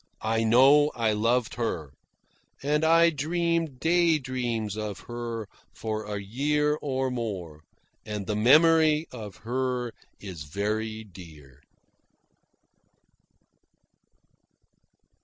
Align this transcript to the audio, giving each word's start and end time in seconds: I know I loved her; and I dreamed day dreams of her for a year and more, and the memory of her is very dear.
I 0.23 0.43
know 0.43 0.91
I 0.95 1.11
loved 1.13 1.53
her; 1.57 1.91
and 2.63 2.83
I 2.83 3.11
dreamed 3.11 3.79
day 3.79 4.17
dreams 4.17 4.75
of 4.75 5.01
her 5.01 5.47
for 5.75 6.05
a 6.05 6.19
year 6.19 6.79
and 6.81 7.13
more, 7.13 7.61
and 8.03 8.25
the 8.25 8.35
memory 8.35 9.05
of 9.11 9.35
her 9.45 9.93
is 10.19 10.41
very 10.45 11.03
dear. 11.03 11.61